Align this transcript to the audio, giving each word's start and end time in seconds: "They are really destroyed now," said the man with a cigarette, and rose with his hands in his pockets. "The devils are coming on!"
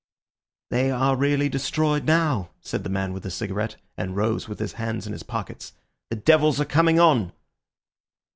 "They 0.71 0.89
are 0.89 1.15
really 1.15 1.47
destroyed 1.47 2.05
now," 2.05 2.49
said 2.59 2.83
the 2.83 2.89
man 2.89 3.13
with 3.13 3.23
a 3.23 3.29
cigarette, 3.29 3.75
and 3.95 4.15
rose 4.15 4.47
with 4.49 4.57
his 4.57 4.71
hands 4.73 5.05
in 5.05 5.13
his 5.13 5.21
pockets. 5.21 5.73
"The 6.09 6.15
devils 6.15 6.59
are 6.59 6.65
coming 6.65 6.99
on!" 6.99 7.33